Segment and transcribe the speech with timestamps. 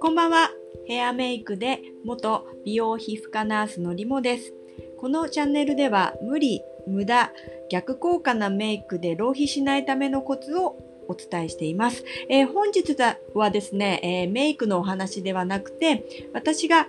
[0.00, 0.50] こんばんは。
[0.86, 4.54] ヘアメイクで元美容皮膚科ナースのりもです。
[4.96, 7.30] このチャンネルでは無理、無駄、
[7.70, 10.78] 逆効果なメイクで浪費しないためのコツを
[11.08, 12.02] お伝えしています。
[12.30, 12.96] えー、本日
[13.34, 16.86] はですね、えー、メイクのお話ではなくて、私が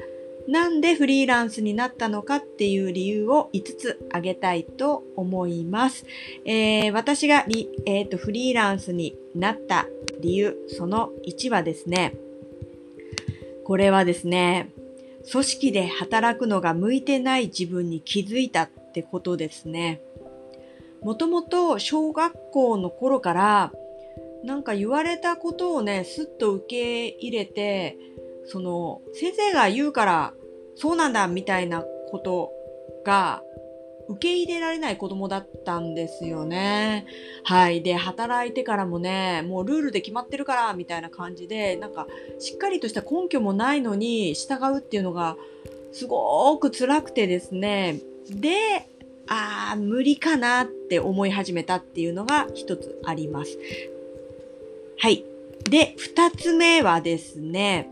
[0.47, 6.05] なんでフリーランスになったのかっていう理由を5つ挙げたいと思います。
[6.45, 9.87] えー、私がリ、えーと、フリーランスになった
[10.21, 12.15] 理由、その1はですね、
[13.63, 14.71] これはですね、
[15.31, 20.01] 組織で働くのが向いてない自分に気づいたってことですね。
[21.01, 23.71] もともと小学校の頃から
[24.45, 27.97] なんか言われたことをね、すっと受け入れて、
[28.45, 30.33] その、先生が言うから、
[30.75, 32.51] そうなんだみたいなこと
[33.05, 33.41] が、
[34.07, 37.05] 受け入れられない子供だったんですよね。
[37.43, 37.81] はい。
[37.81, 42.07] で、働いてからもね、もうルールで決まってるから、みたいな感じで、なんか、
[42.39, 45.37] しっかりとした根拠もないのに従うっていうのが、
[45.91, 47.99] すごく辛くてですね。
[48.29, 48.55] で、
[49.27, 53.57] ああ、無理かなって思い始めたっていうのが一つあります。
[54.99, 55.25] はい。
[55.69, 57.89] で、二つ目はですね、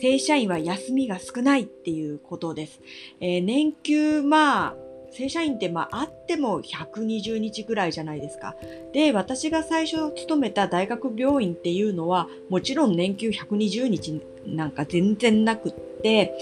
[0.00, 2.80] 正社員は休みが少ないっていうことです。
[3.20, 4.74] えー、年休、まあ、
[5.12, 8.56] 正社員ってまああっても120日ぐらいじゃないですか。
[8.92, 16.32] で、私が最初勤めた大学病院っていうのはもちろん年休120日なんか全然なくって、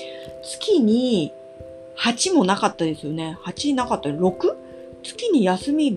[0.42, 1.32] 月に
[1.96, 3.36] 8もなかったですよね。
[3.44, 4.08] 8なかった。
[4.08, 4.56] 6?
[5.02, 5.94] 月に休み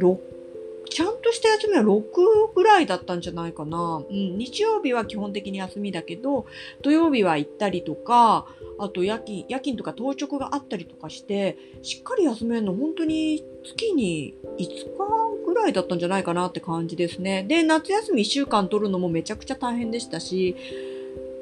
[0.93, 4.03] ちゃんとした休みは6ぐらいだったんじゃないかな。
[4.07, 6.45] うん、日曜日は基本的に休みだけど、
[6.83, 8.45] 土曜日は行ったりとか、
[8.77, 17.43] あと夜勤、夜勤とか当直があったりとかして、しっかり休めるの本当に月に5日ぐらいだったんじゃないかなって感じですね。
[17.47, 20.55] で、夏休み1週間取るのもめちゃくちゃ大変でしたし、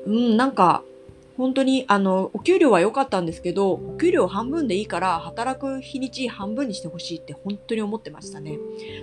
[0.06, 0.86] うん、なんか、
[1.42, 8.59] 本当に、あの、お給料は良かったんですけど、お給料半分でいいから、働く日にち半分にしてほしいって本当に思ってましたね。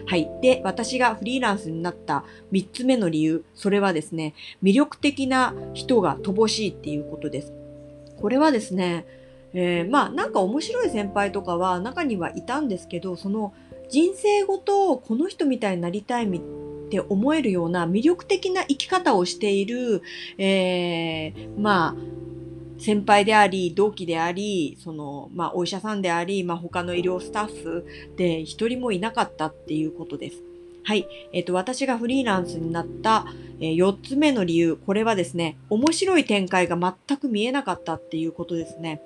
[0.06, 0.30] はい。
[0.40, 7.52] で、私がフリーランスになった3つ目の理由、それはですね、魅力的な人が乏しいっていうことです。
[8.20, 9.04] これはですね、
[9.52, 13.52] えー、まあ、なんか面白い先輩とかは中にはいたんですけど、その
[13.90, 20.02] 人生ごとこの人みたいになりたいみって思えるような魅力的な生き方をしている、
[20.38, 22.18] えー、まあ、
[22.78, 30.42] 先輩であり、同期であり、その、まあ、お医者さんであり、まあ、他の医療スタッフで一人もいなかったっていうことです。
[30.84, 31.06] はい。
[31.32, 33.26] えっ、と、私がフリーランスになった、
[33.60, 39.02] えー、4つ目の理由、これはですね、面白い展開が全く見えなかったっていうことですね。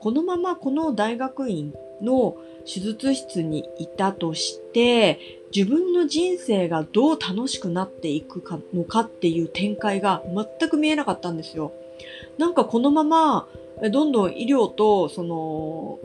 [0.00, 10.22] このままこの大学院の手術室にいたとして、自分の人生がどう楽しくなっていくかのかっていう展開が
[10.58, 11.72] 全く見えなかったんですよ。
[12.38, 13.48] なんかこのまま、
[13.90, 15.98] どんどん医療と、その、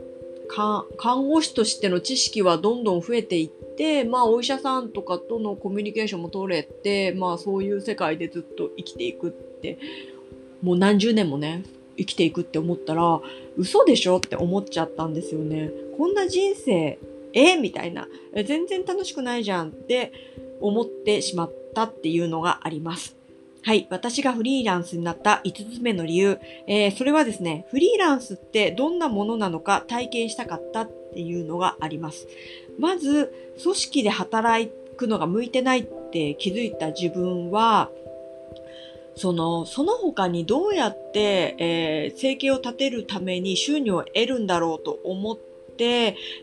[0.48, 9.78] 看護師としての知識はどんどん増えていって、まあお医者さんとかとのコミュニケーションも取れて、まあそういう世界でずっと生きていくって、
[10.62, 11.64] もう何十年もね、
[11.98, 13.20] 生きていくって思ったら、
[13.56, 15.70] 嘘でしょって思っちゃったんですよね。
[15.96, 16.98] こんな人生、
[17.32, 18.08] えみたいな。
[18.46, 20.12] 全然楽しくないじゃんって
[20.60, 23.16] 思ってしまったっていうのがあります。
[23.66, 23.88] はい。
[23.90, 26.38] 私がフリーランスになった5つ目の理由。
[26.68, 32.28] えー、それはですね、フリーランスってどんなものなのか体験したかったっていうのがあります。
[32.78, 37.90] まず、組織で働くのが向いてないって気づいた自分は、
[39.16, 45.38] その、その他にどうやって、えー、生計を立てるために収入を得るんだろうと思っ、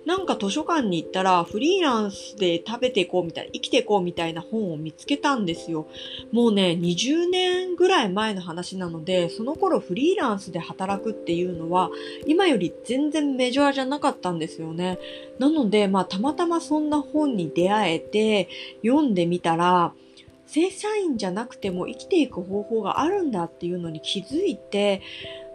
[0.06, 5.88] なんか図書館に行ったらフリーランスで食べていこうみたいな、生きていこうみたいな本を見つけたんですよ。
[6.32, 11.90] もうね、20年ぐらい前の話なので、その頃フリーランスで働くっていうのは、
[12.26, 15.00] 今より全然メジャーじゃなかったんですよね。
[15.40, 18.50] なので、まあ、たまたまそんな本に出会えて、
[18.84, 19.94] 読んでみたら、
[20.54, 25.02] 正社員じゃなくても生きていく方法があるんだっていうのに気づいて、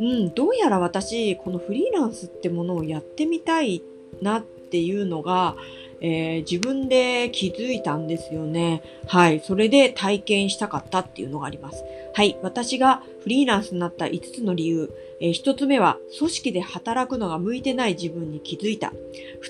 [0.00, 3.85] うん、どうやら私、このフリーランスってものをやってみたい
[4.21, 5.55] なっていうのが、
[6.00, 8.83] えー、自分で気づいたんですよね。
[9.06, 9.41] はい。
[9.41, 11.85] それで体験したかったっていうのがあります。
[12.15, 12.39] はい。
[12.43, 14.91] 私がフリーランスになった5つの理由。
[15.21, 18.93] えー、1つ目は、組織で働くのが向いてない自分に気づいた。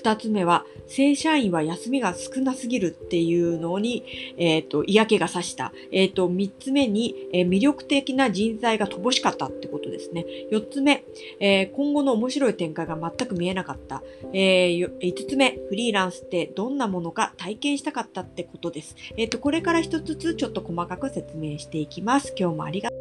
[0.01, 4.03] 2つ目は、正社員は休みが少なすぎるっていうのに、
[4.37, 5.71] えっ、ー、と、嫌気がさした。
[5.91, 10.25] えっ、と、3つ目に、え魅力的な人材が乏しかったってことですね。
[10.51, 11.03] 4つ目、
[11.39, 14.01] え今後の面白い展開が全く見えなかった。
[14.33, 18.95] え5つ目、フリーランスってどんなものか体験したかったってことです。
[19.17, 22.33] えっ、と、これから1つずつちょっと細かく説明していきます。
[22.37, 22.98] 今日もありがとう